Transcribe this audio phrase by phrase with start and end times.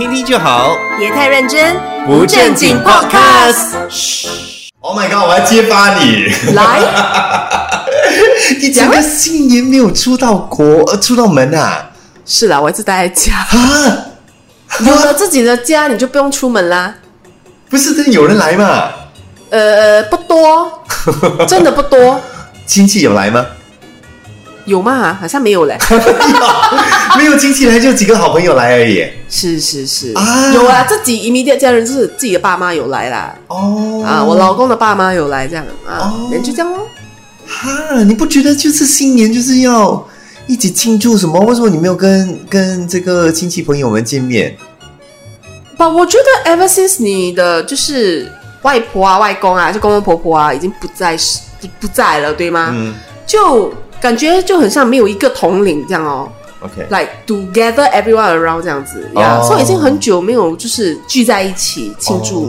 [0.00, 3.74] 听听就好，别太认真，不正经 podcast。
[4.80, 5.28] Oh my god！
[5.28, 6.80] 我要揭发你，来，
[8.62, 11.90] 你整个新年没有出到国，呃，出到门啊？
[12.24, 13.34] 是啦，我一直待在家。
[13.34, 13.98] 啊？
[14.80, 16.94] 有了自己的家，你就不用出门啦。
[17.68, 18.88] 不是，真的有人来嘛？
[19.50, 20.82] 呃，不多，
[21.46, 22.18] 真的不多。
[22.64, 23.44] 亲戚有来吗？
[24.64, 25.14] 有吗？
[25.20, 25.76] 好像没有嘞。
[27.40, 29.04] 亲戚来，就几个好朋友来而已。
[29.30, 33.34] 是是是，啊有啊，自己移民的家人就是自己的爸妈有来啦。
[33.46, 36.86] 哦啊，我老公的爸妈有来，这样啊哦，人就这样咯。
[37.46, 40.06] 哈，你不觉得就是新年就是要
[40.46, 41.40] 一起庆祝什么？
[41.40, 44.54] 为什么你没有跟跟这个亲戚朋友们见面？
[45.78, 48.30] 不，我觉得 ever since 你的就是
[48.62, 52.70] 外婆啊、外公啊、就公公婆婆啊，已经不在世不不在了，对吗？
[52.74, 52.94] 嗯
[53.26, 56.28] 就感觉就很像没有一个统领这样哦。
[56.60, 59.08] ，OK，like together everyone around 这样子。
[59.14, 59.46] 呀，哦。
[59.46, 62.44] 所以已经很久没有就是聚在一起庆祝，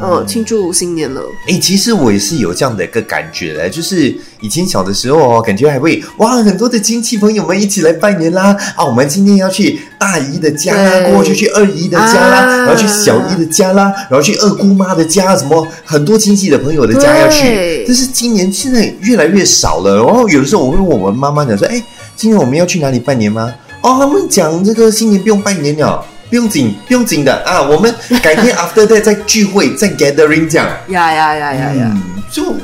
[0.00, 0.20] 哦。
[0.20, 1.20] 嗯，庆祝新年了。
[1.46, 12.56] 哎、其实我也是有这样的一个感觉嘞，就是以前小的时候哦，感觉还会哇，很多的亲戚朋友们一起来拜年啦啊，我们今天要去大姨的家啦，对过后就去二姨的家啦，啊。
[12.64, 17.84] 然后去小姨的家啦，然后去二姑妈的家，什么很多亲戚的朋友的家要去。
[17.86, 21.82] 但是今年现在越来越少了，然后有的时候我会问我们妈妈讲说，哎，
[22.20, 23.50] 今年我们要去哪里拜年吗？
[23.80, 26.04] 哦，他们讲这个新年不用拜年了。
[26.28, 27.62] 不用紧，不用紧的啊！
[27.62, 30.68] 我们改天 after that 再聚会，再 gathering 这样。
[30.88, 31.90] 呀呀呀呀呀！
[31.94, 32.54] 嗯，就，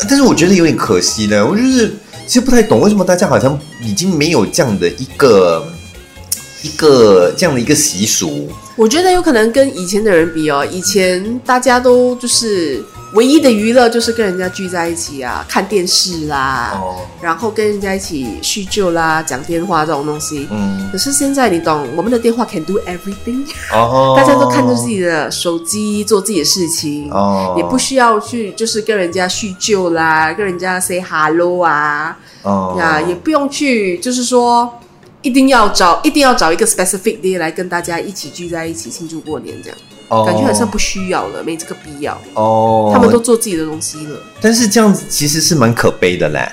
[0.00, 1.46] 但是我觉得有点可惜呢。
[1.46, 1.96] 我就是
[2.26, 5.64] 其实不太懂为什么大家好像已经没有这样的一个
[6.62, 8.48] 一个这样的一个习俗。
[8.76, 12.80] 我觉得有可能跟以前的人比哦，以前大家都就是
[13.14, 20.46] 唯一的娱乐就是跟人家聚在一起啊，看电视啦，哦，然后跟人家一起叙旧啦，讲电话这种东西。
[20.52, 27.10] 嗯，可是现在你懂，我们的电话 can do everything，、哦，大家都看着自己的手机做自己的事情。
[27.10, 32.76] 哦，也不需要去，就是跟人家叙旧啦，跟人家 say hello 啊，哦。
[32.78, 34.72] 呀，也不用去，就是说
[35.22, 40.24] 一定要找，一定要找一个 specific day 来跟大家一起聚在一起庆祝过年，这样、哦。
[40.24, 42.20] 感觉好像不需要了，没这个必要。
[42.34, 46.48] 哦，他们都做自己的东西了，但是这样子其实是蛮可悲的嘞，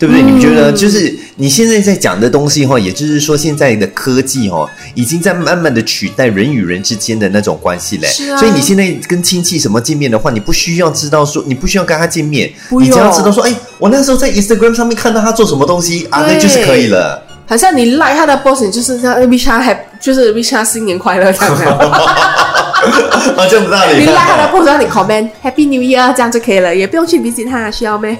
[0.00, 0.22] 对不对？
[0.22, 8.08] 嗯你们觉得就是你现在在讲的东西哈，也就是说现在的科技哈，已经在慢慢的取代人与人之间的那种关系嘞。
[8.08, 8.38] 是啊。
[8.38, 17.24] 所以你现在跟亲戚什么见面的话，你不需要知道说，你不需要跟他见面，你只要知道说，哎，我那时候在 Instagram 上面看到他做什么东西啊，那就是可以了。
[17.48, 21.64] 好像你赖他的 boss，你就是这样 wish 他 happy，就是 wish 他新年快乐这样子。
[21.64, 24.00] 啊，这样子道理。
[24.00, 28.16] 你赖他的 boss，让你 comment Happy New Year 这样就可以了，也不用去 visit 他，需要咩？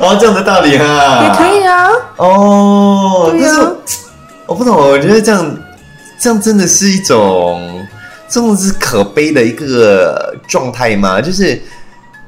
[0.00, 1.88] 哦，这样的道理哈，也可以啊。
[2.16, 3.76] 哦，对啊但是我
[4.46, 5.56] 我不懂，我觉得这样
[6.18, 7.86] 这样真的是一种，
[8.28, 11.20] 这种是可悲的一个状态吗？
[11.20, 11.60] 就是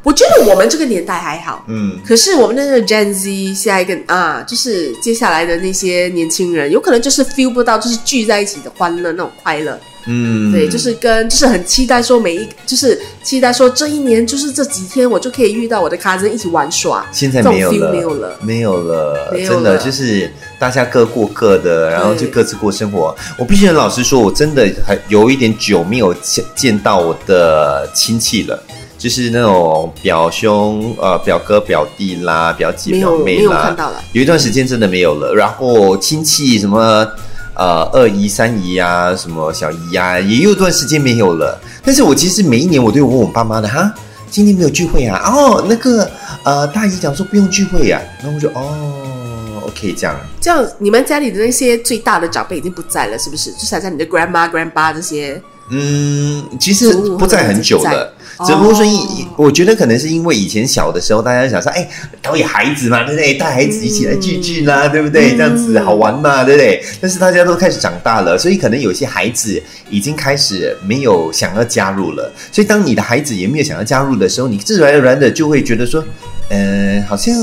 [0.04, 9.80] 我觉得我们这个年代还好，嗯，可是我们那个 Gen Z 下一个啊，就是接下来的那些年轻人，有可能就是 feel 不到，就是聚在一起的欢乐那种快乐。
[10.06, 17.06] 嗯，对，就是跟就是很期待说每一，就是期待说这一年就是这几天我就可以遇到我的 cousin 一起玩耍。
[17.10, 23.16] 现在没有了，没有了没有了，真的就是大家各过各的，然后就各自过生活。
[23.38, 28.62] 我必须很老实说，我真的还有一点久没有见见到我的亲戚了。
[29.04, 33.76] 就是那种表兄、呃表哥、表弟啦、表姐、没表妹有没有啦，
[34.12, 35.34] 有一段时间真的没有了。
[35.34, 37.06] 然后亲戚什么
[37.54, 41.60] 呃二姨、三姨啊，什么小姨呀、也有一段时间没有了。
[41.84, 43.92] 但是我其实每一年我都有问我爸妈的哈，
[44.30, 45.20] 今天没有聚会啊？
[45.22, 46.10] 哦，那个
[46.42, 50.16] 呃大姨讲说不用聚会呀、然后我就哦，OK 这样。
[50.40, 53.52] 这样你们家里的那些最大的长辈已经不在了，是不是？
[53.52, 58.08] 就是好像你的 grandma、grandpa 这些，嗯，其实不在很久了，哦
[58.46, 61.88] 只不过说因我觉得可能是因为以前小的时候，大家想说，哎，
[62.22, 63.34] 导演孩子嘛，对不对？
[63.34, 65.32] 带孩子一起来聚聚啦，对不对？
[65.32, 66.82] 嗯这样子好玩嘛，对不对？
[67.00, 72.32] 但是大家都开始长大了，所以可能有些孩子已经开始没有想要加入了。
[72.50, 76.04] 所以当你的孩子也没有想要加入的时候，你自然而然的就会觉得说，
[76.48, 77.34] 呃，好像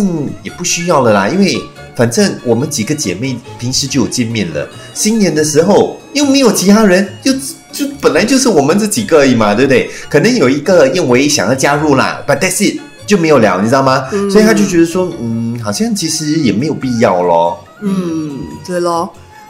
[0.43, 1.61] 也不需要了啦，因为。
[1.95, 7.31] 反正我们几个姐妹平时就有见面了，新年的时候又没有其他人，就
[7.71, 9.89] 就本来就是我们这几个而已嘛，对不对？
[10.09, 14.07] 可能有一个燕为想要加入啦，but that's it 就没有聊，你知道吗？
[14.11, 17.63] 嗯所以他就觉得说，嗯，好像其实也没有必要咯。
[17.81, 19.09] 嗯，对咯，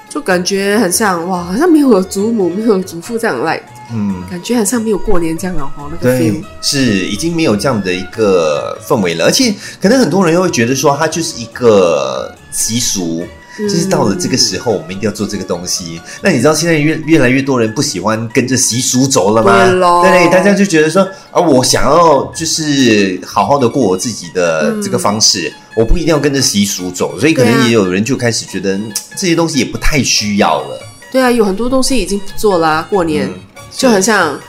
[0.10, 3.62] 就感觉很像哇，好像没有祖母、没有祖父这样来，
[3.94, 13.24] 嗯，感觉好像没有过年这样哦，那个 feel 对。，是已经没有这样的一个氛围了，而且可能很多人又会觉得说，它就是一个习俗，
[13.58, 16.00] 就是到了这个时候，我们一定要做这个东西。
[16.22, 20.02] 那你知道现在越越来越多人不喜欢跟着习俗走了吗？
[20.02, 21.02] 对对，大家就觉得说
[21.32, 30.80] 啊，我想要就是好好的过我自己的这个方式，我不一定要跟着习俗走，所以可能也有人就开始觉得嗯这些东西也不太需要了。
[31.12, 33.34] 对啊，有很多东西已经不做啦、过年、嗯
[33.72, 34.40] 就很像，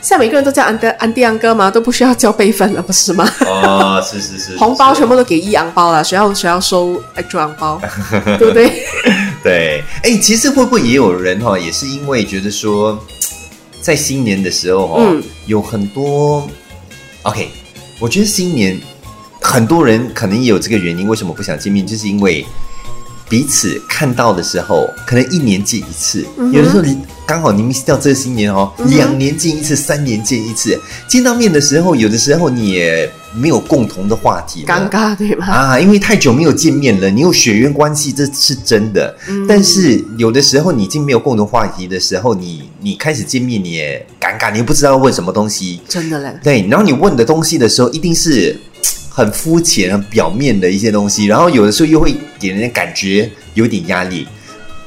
[0.00, 3.28] 像每个人都叫安德安迪安哥嘛，都不需要交备份了，不是吗？
[3.46, 7.80] 哦， 是是是，红包全部部都给一昂包了，谁要谁要收 extra 昂包，
[8.38, 8.82] 对不对？
[9.42, 9.84] 对。
[10.02, 12.98] 哎，其实会不会也有人哈、也是因为觉得说，
[13.80, 16.48] 在新年的时候哈、嗯有很多
[17.22, 17.48] OK，
[17.98, 18.80] 我觉得新年
[19.40, 22.44] 很多人可能也有这个原因，为什么不想见面，就是因为
[23.28, 26.96] 彼此看到的时候，可能一年见一次，嗯有的时候你
[27.32, 35.46] 刚好你 miss 掉这个新年哦，嗯两年见一次，三年见一次，见到面的时候，有的时候你也没有共同的话题了，尴尬对吧？
[35.46, 39.16] 啊，因为太久没有见面了，你有血缘关系，这是真的。
[39.30, 45.80] 嗯但是有的时候你已经没有共同话题的时候，你你开始见面，你也尴尬，你也不知道问什么东西。
[45.88, 48.54] 真的嘞，对，然后你问的东西的时候，一定是
[49.08, 54.28] 很肤浅、很表面的一些东西，然后有的时候又会给人家感觉有点压力。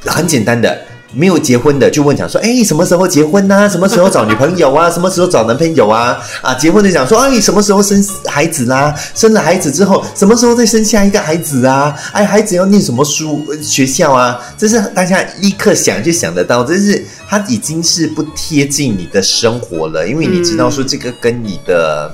[0.07, 0.79] 很简单的，
[1.15, 4.91] 没有结婚的就问讲说，哎，什么时候结婚呐、什么时候找女朋友啊？
[4.91, 6.19] 什么时候找男朋友啊？
[6.41, 8.93] 啊，结婚的讲说，哎，什么时候生孩子啦？
[9.15, 11.95] 生了孩子之后，什么时候再生下一个孩子啊？
[12.11, 14.39] 哎，孩子要念什么书学校啊？
[14.57, 22.13] 这是大家立刻想就想得到，这是它已经是不贴近你的生活了，因为你知道说这个跟你的。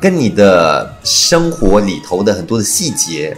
[0.00, 3.36] 跟你的生活里头的很多的细节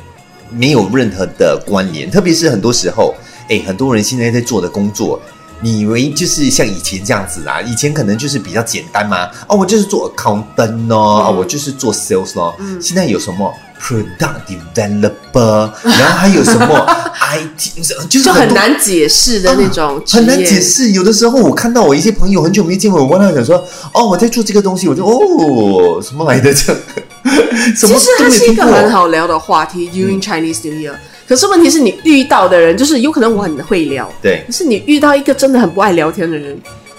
[0.50, 3.14] 没有任何的关联，特别是很多时候，
[3.50, 5.20] 哎，很多人现在在做的工作，
[5.60, 7.60] 你以为就是像以前这样子啊？
[7.60, 12.56] 以前可能就是比较简单嘛，哦，我就是做 accountant 哦，啊、我就是做 sales 咯。
[12.80, 16.86] 现在有什么 product developer， 然后还有什么
[17.32, 17.76] IT，
[18.08, 20.92] 就是就很多难解释的那种很难解释。
[20.92, 23.56] 有的时候我看到我一些朋友很久没见我，我问他讲说，
[23.92, 26.80] 哦，我在做这个东西，我就哦，什么来的这样？
[27.76, 28.54] 其实它是一。
[28.54, 30.94] 个很好聊的话题，during Chinese New Year。
[31.30, 36.58] 可是问题是你遇到的人，就是有可能我很会聊，对，可是你遇到一个真的很不爱聊天的人，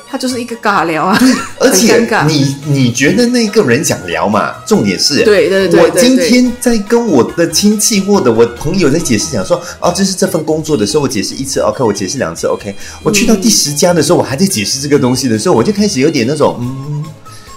[0.10, 1.20] 他就是一个尬聊啊，
[1.60, 4.54] 而且你你觉得那个人想聊嘛？
[4.66, 12.74] 重点是，对对对我今天在跟我的亲戚或者我朋友在解释讲说，哦，这是这份工作的时候，我解释一次 OK，我解释两次 OK，
[13.04, 17.01] 我去到第十家的时候，我还在解释这个东西的时候，我就开始有点那种嗯。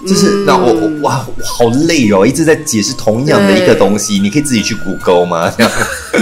[0.05, 0.45] 就是嗯。
[0.45, 5.51] 那我我哇，我好累哦，一直在解释同样的一个东西，你可以自己去 Google 吗？
[5.57, 5.71] 这样，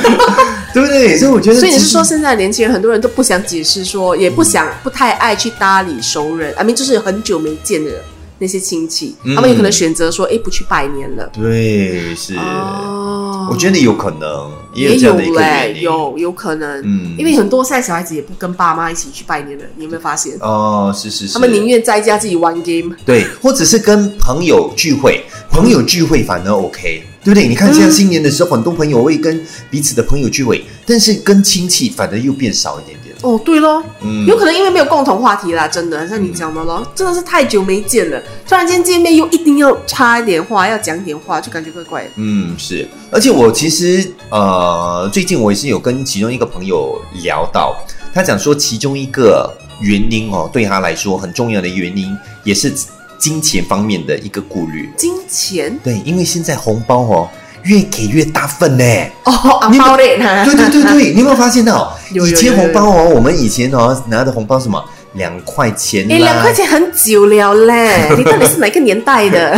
[0.74, 1.18] 对不对？
[1.18, 7.92] 所以我觉得，所以你是说，现在年轻人很多人都不想解释说，也不想不太爱去搭理熟人，I mean 就是很久没见的
[8.40, 9.36] 那些亲戚，嗯。
[9.36, 11.30] 他们有可能选择说，哎，不去拜年了。
[11.34, 13.48] 对，是，哦。
[13.52, 20.36] 我觉得有可能也也有嘞有有可能，嗯因为很多现在小孩子也不跟爸妈一起去拜年了，你有没有发现？
[20.40, 22.96] 哦，是是是，他们宁愿在家自己玩 game。
[23.06, 27.48] 对，或者是跟朋友聚会，朋友聚会反而 OK，对不对？
[27.48, 33.03] 你看，现在新年的时候，很多朋友会跟彼此的朋友聚会，但是跟亲戚反而又变少一点点。
[33.24, 42.10] 哦，对咯，嗯有可能因为没有共同话题啦，真的像你讲的咯，真的是太久没见了，突然间见面又一定要插一点话，要讲点话，就感觉怪怪的。
[42.18, 47.76] 嗯，是，而且我其实呃，最近我也是有跟其中一个朋友聊到，
[48.14, 49.50] 他讲说其中一个
[49.80, 52.72] 原因哦，对他来说很重要的原因，也是
[53.18, 54.92] 金钱方面的一个顾虑。
[54.98, 57.30] 金钱对，因为现在红包哦
[57.64, 58.84] 越给越大份呢。
[59.24, 61.98] 哦，红包嘞，对对对对， 你有没有发现到？
[62.12, 69.58] 以前红包哦，我们以前哦拿的红包什么两块钱啦，哎，两块钱很久了嘞， 你到底是哪个年代的？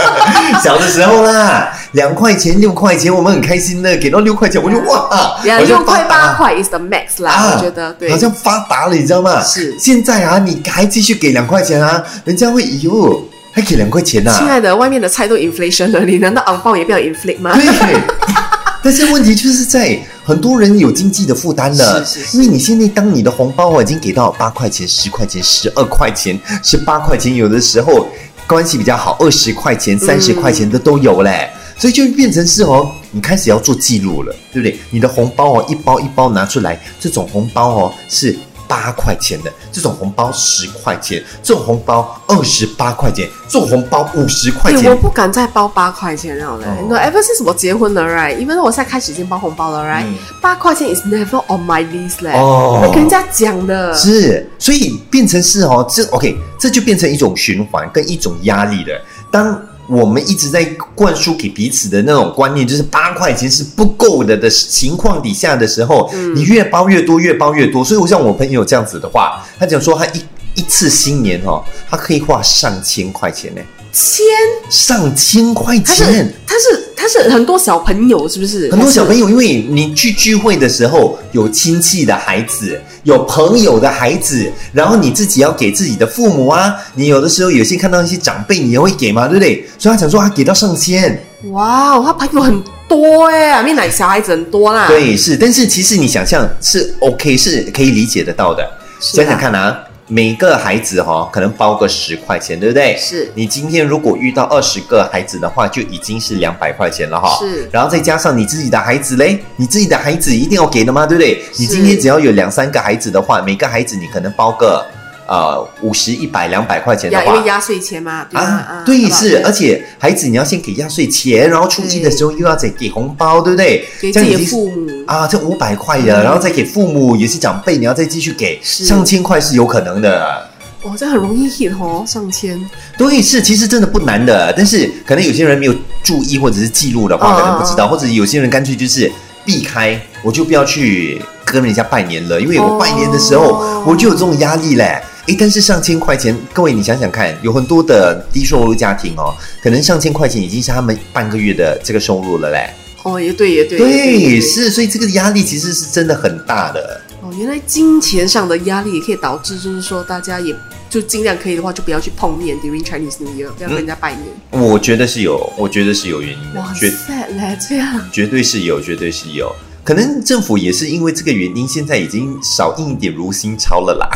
[0.62, 8.18] 小的时候啦，两块钱六块钱，我们很开心的，给到六块钱我就哇，六块八块 is the max 啦，啊我觉得对好。
[8.18, 9.42] 像发达了，你知道吗？
[9.42, 13.22] 是现在啊，你还继续给两块钱啊，人家会以哟
[13.54, 17.54] 还给两块钱呐、亲爱的，外面的菜都 inflation 了，你难道昂包也不要 inflate 吗？
[17.54, 18.00] 对，
[18.82, 28.08] 但是问题就是在很多人有经济的负担了，是是是因为你现在当你的红包哦已经给到八块钱、十块钱、十二块钱、十八块钱，有的时候
[28.46, 31.48] 关系比较好，二十块钱、三十块钱的都有嘞。
[31.76, 34.78] 所以就变成是哦，你开始要做记录了，对不对？
[34.90, 46.64] 你的红包哦，一包一包拿出来，这种红包哦是八块钱的，这种红包十块钱，这种红包二十八块钱，这种红包五十块对，我，不敢再包八块钱了嘞。
[46.66, 48.36] 哦你 ever since 我结婚了，right？
[48.36, 50.04] 因为我现在开始已经包红包了，right？
[50.04, 52.32] 嗯八块钱 is never on my list 嘞。
[52.32, 53.94] 哦我跟人家讲的。
[53.94, 59.00] 是，所以变成是哦，这 OK，这就变成一种循环跟一种压力了。
[59.30, 60.64] 当我们一直在
[60.94, 67.84] 灌输给彼此的那种观念，就是八块钱是不够的的情况底下的时候，你越包越多，越包越多。
[67.84, 70.24] 所以，我像我朋友这样子的话，他讲说他一
[70.54, 73.60] 一次新年哦，他可以花上千块钱呢，
[73.92, 74.24] 千，
[74.70, 76.34] 上千块他是钱。
[76.46, 78.70] 他是他是很多小朋友，是不是？
[78.70, 89.66] 很多小朋友，因为你去聚会的时候，有亲戚的孩子，有朋友的孩子，然后你自己要给自己的父母啊，你有的时候有些看到一些长辈，你也会给嘛，对不对？
[89.78, 98.66] 所以他想说他给到上千，哇，他朋友很多哎，因为奶小孩子很多啦。，对，是，但是其实你想象是 OK，是可以理解得到的。
[98.98, 102.94] 想想看啊，每个孩子哈、可能包个十块钱，对不对？
[102.98, 107.38] 是你今天如果遇到二十个孩子的话，就已经是两百块钱了哈。
[107.38, 111.06] 是然后再加上你自己的孩子嘞，你自己的孩子一定要给的吗？
[111.06, 111.42] 对不对？
[111.58, 114.86] 你今天只要有两三个孩子的话，每个孩子你可能包个
[115.26, 117.44] 呃五十、一百、两百块钱的话为。
[117.44, 118.40] 压岁钱嘛，对？
[118.40, 123.84] 啊，对，是，而且孩子你要先给压岁钱，然后初一的时候又要再给红包，对不对？
[124.00, 130.48] 给自己父母啊，这五百块的，然后再给父母，也是长辈，你要再继续给，上千块是有可能的。
[130.82, 132.58] 哦，这很容易 hit 哦，上千。
[132.96, 139.10] 对，是，其实真的不难的，但是可能有些人没有注意或者是记录的话，嗯可能不知道，或者有些人干脆就是
[139.44, 141.20] 避开，我就不要去
[141.54, 145.00] 跟人家拜年了，因为我拜年的时候、哦我就有这种压力嘞。
[145.26, 152.68] 诶，但是上千块钱，各位你想想看，有很多的低收入家庭哦，可能上千块钱已经是他们半个月的这个收入了嘞。
[153.02, 157.00] 哦，也对，也对，对，是，所以这个压力其实是真的很大的。
[157.22, 160.54] 哦，原来金钱上的压力也可以导致，就是说大家也
[160.90, 164.24] 就尽量可以的话，就不要去碰面 during Chinese New Year，不要跟人家拜年。
[164.50, 169.54] 我觉得是有，我觉得是有原因的哇，绝塞来，这样绝对是有，绝对是有。
[169.84, 174.08] 可能政府也是因为这个原因，现在已经少印一点如新钞了啦。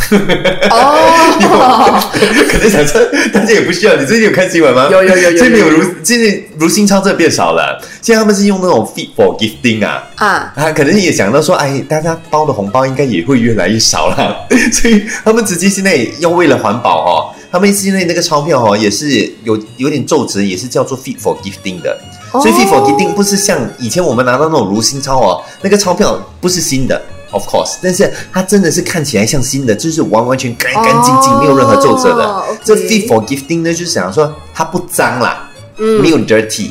[0.70, 2.00] 哦，
[2.50, 2.98] 可能想说
[3.32, 3.94] 大家也不需要。
[3.96, 4.88] 你最近有看新闻吗？
[4.90, 7.78] 有有有有有现在没有如，现在如新钞真的变少了。
[8.00, 10.02] 现在他们是用那种 fit for gifting 啊。
[10.16, 21.98] 啊，啊，可能也想到说，哎，大家包的红包应该也会越来越少了， 所以他们直接现在要为了环保哦，他们现在那个钞票哦也是有有点皱褶，也是叫做 fit for gifting 的。
[22.32, 27.00] 哦所以 fit for gifting 不是像以前我们拿到那种如新钞哦，那个钞票不是新的。
[27.30, 32.42] Of course，但是它真的是看起来像新的，就是完完全干干净净，哦没有任何皱褶的。
[32.64, 36.70] 这 fit for gifting 呢，就是想说它不脏啦，嗯没有 dirty，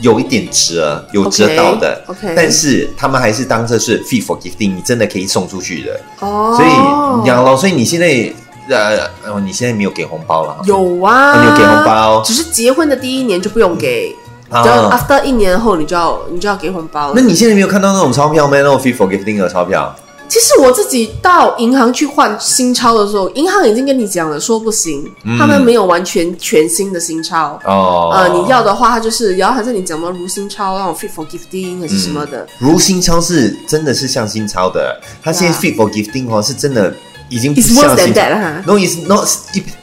[0.00, 2.00] 有一点折，有折到的。
[2.06, 6.00] OK，但是他们还是当这是 fit for gifting，你真的可以送出去的。
[6.20, 8.32] 哦，所以养老，所以你现在
[8.68, 14.14] 呃，哦，你现在没有给红包了，有啊，你有给红包只是结婚的第一年就不用给，
[14.48, 17.22] 啊只要 after 一年后你就要你就要给红包了那。
[17.22, 18.56] 你现在没有看到那种钞票吗？
[18.56, 19.94] 那种 fit for gifting 的钞票？
[20.28, 27.56] 其实我自己到银行去换新钞的时候，银行已经跟你讲了，说不行，嗯他们没有完全全新的新钞。
[27.64, 36.92] 哦，呃，你要的话，它就是，然后还是你讲到如新钞那种 fit for gifting 还是什么的，如新钞是真的是像新钞的，它现在 fit for gifting 哦是真的
[37.28, 38.62] 已经不 It's 像 than 新钞 that 哈。
[38.66, 39.28] ，no is not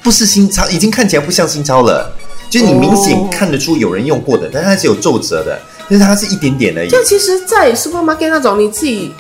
[0.04, 2.12] 不是新钞，已经看起来不像新钞了。
[2.54, 6.90] 就是你明显哦看得出有人用过的，但是它是有皱褶的，但是它是一点点而已。
[6.90, 9.12] 就其实，在 supermarket 那种你自己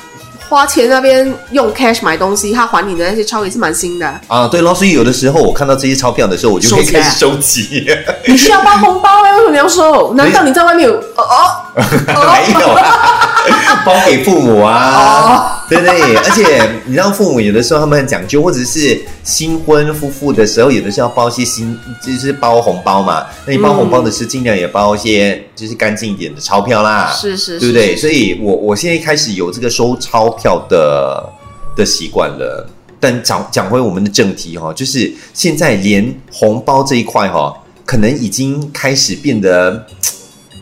[0.47, 4.05] 花钱那边用 cash 买东西，他还你的那些钞也是蛮新的。
[4.27, 7.87] 啊，对咯，所以有的时候我看到这些钞票的时候，我就可以开始收集。
[8.27, 10.13] 你需要包红包哎，为什么你要收？
[10.13, 10.93] 难道你在外面有？
[10.93, 11.73] 哦哦，
[12.53, 16.15] 没有啊，包给父母啊， 对不对？
[16.15, 23.25] 而且你知道，父母有的时候他们很讲究，或者是新婚夫妇的时候，有的是要包一些新，就是包红包嘛。
[23.45, 27.95] 那你包红包的是尽量也包一些就是干净一点的钞票啦，是是，对不对？
[27.95, 31.29] 所以我我现在开始有这个收钞票的
[31.75, 32.67] 的习惯了。
[32.99, 37.53] 但讲讲回我们的正题哈、就是现在连红包这一块哈、
[37.85, 39.85] 可能已经开始变得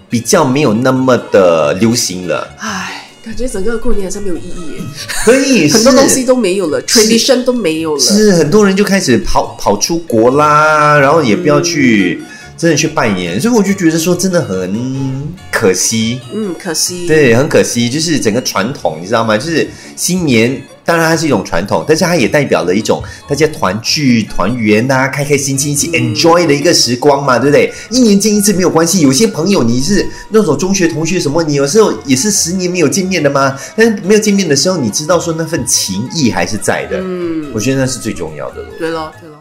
[0.10, 2.50] 比较没有那么的流行了。
[2.58, 2.90] 唉，
[3.24, 4.82] 感觉整个过年好像没有意义耶，
[5.24, 8.00] 所以很多是东西都没有了，tradition 都没有了。
[8.00, 12.20] 是很多人就开始跑跑出国啦，然后也不要去、
[12.62, 16.22] 真的去拜年，所以我就觉得说真的很可惜。
[16.32, 17.08] 嗯，可惜。
[17.08, 19.36] 对，很可惜，就是整个传统，你知道吗？
[19.36, 27.74] 就是新年，当然它是一种传统，但是它也代表了一种大家团聚、团圆呐、开开心心一起 enjoy 的一个时光嘛，对不对？
[27.89, 38.70] 一年见一次没有关系，有些朋友你是那种中学同学什么，你有时候也是十年没有见面的嘛，但是没有见面的时候，你知道说那份情谊还是在的，嗯，我觉得那是最重要的咯。
[38.77, 39.40] 对咯，对咯。